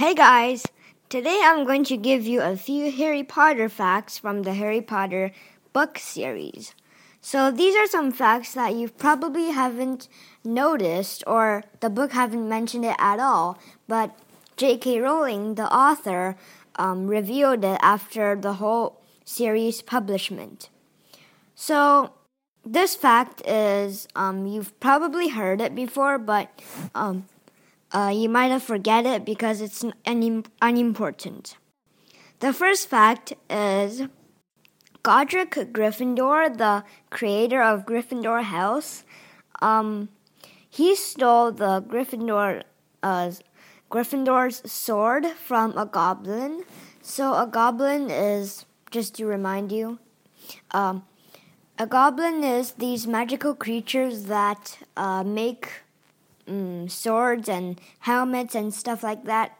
[0.00, 0.64] Hey guys!
[1.10, 5.30] Today I'm going to give you a few Harry Potter facts from the Harry Potter
[5.74, 6.74] book series.
[7.20, 10.08] So these are some facts that you probably haven't
[10.42, 13.58] noticed or the book haven't mentioned it at all,
[13.88, 14.18] but
[14.56, 15.00] J.K.
[15.00, 16.34] Rowling, the author,
[16.76, 20.70] um, revealed it after the whole series publishment.
[21.54, 22.14] So
[22.64, 26.48] this fact is um, you've probably heard it before, but
[26.94, 27.26] um,
[27.92, 31.56] uh, you might have forget it because it's un- unimportant.
[32.40, 34.02] The first fact is
[35.02, 39.04] Godric Gryffindor, the creator of Gryffindor House,
[39.60, 40.08] um,
[40.68, 42.62] he stole the Gryffindor
[43.02, 43.32] uh,
[43.90, 46.64] Gryffindor's sword from a goblin.
[47.02, 49.98] So a goblin is just to remind you,
[50.70, 51.04] um,
[51.78, 55.82] a goblin is these magical creatures that uh, make
[56.50, 59.56] um, swords and helmets and stuff like that.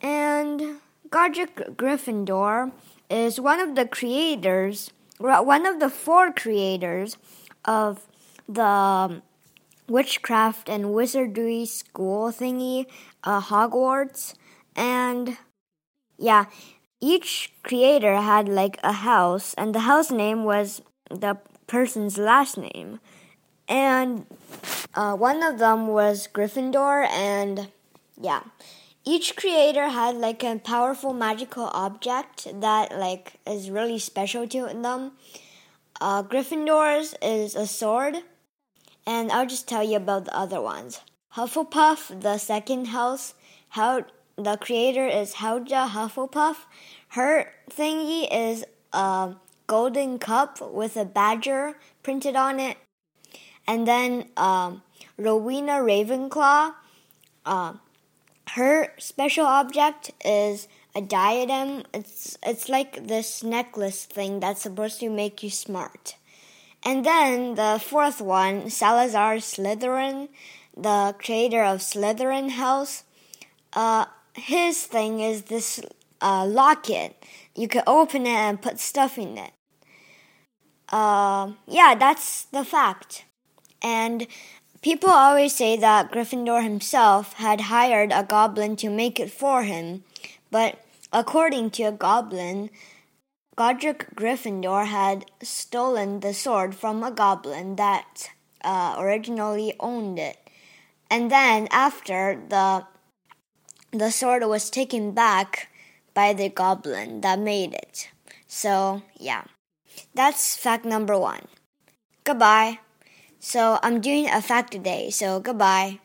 [0.00, 0.80] And
[1.10, 2.72] Godric Gryffindor
[3.10, 7.16] is one of the creators, one of the four creators
[7.64, 8.06] of
[8.48, 9.22] the
[9.88, 12.86] witchcraft and wizardry school thingy,
[13.22, 14.34] uh, Hogwarts.
[14.76, 15.36] And
[16.18, 16.46] yeah,
[17.00, 23.00] each creator had like a house, and the house name was the person's last name.
[23.68, 24.26] And
[24.94, 27.68] uh, one of them was Gryffindor, and
[28.20, 28.42] yeah,
[29.04, 35.12] each creator had like a powerful magical object that like is really special to them.
[36.00, 38.16] Uh, Gryffindor's is a sword,
[39.06, 41.00] and I'll just tell you about the other ones.
[41.34, 43.34] Hufflepuff, the second house,
[43.70, 44.04] how
[44.36, 46.56] the creator is Helga Hufflepuff.
[47.08, 49.34] Her thingy is a
[49.66, 52.76] golden cup with a badger printed on it.
[53.66, 54.82] And then um,
[55.18, 56.74] Rowena Ravenclaw,
[57.46, 57.74] uh,
[58.50, 61.84] her special object is a diadem.
[61.92, 66.16] It's it's like this necklace thing that's supposed to make you smart.
[66.84, 70.28] And then the fourth one, Salazar Slytherin,
[70.76, 73.04] the creator of Slytherin House.
[73.72, 75.80] Uh, his thing is this
[76.20, 77.24] uh, locket.
[77.54, 79.52] You can open it and put stuff in it.
[80.90, 83.24] Uh, yeah, that's the fact.
[83.84, 84.26] And
[84.80, 90.04] people always say that Gryffindor himself had hired a goblin to make it for him,
[90.50, 90.80] but
[91.12, 92.70] according to a goblin,
[93.56, 98.30] Godric Gryffindor had stolen the sword from a goblin that
[98.64, 100.38] uh, originally owned it.
[101.10, 102.86] And then after the
[103.92, 105.68] the sword was taken back
[106.14, 108.08] by the goblin that made it.
[108.48, 109.44] So, yeah.
[110.14, 111.46] That's fact number 1.
[112.24, 112.80] Goodbye.
[113.44, 116.00] So I'm doing a fact today, so goodbye.